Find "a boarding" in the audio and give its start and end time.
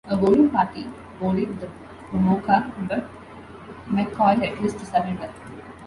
0.09-0.49